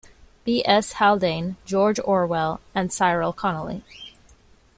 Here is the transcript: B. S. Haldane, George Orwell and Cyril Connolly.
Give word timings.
B. 0.45 0.63
S. 0.65 0.93
Haldane, 0.93 1.57
George 1.63 1.99
Orwell 2.03 2.59
and 2.73 2.91
Cyril 2.91 3.33
Connolly. 3.33 3.83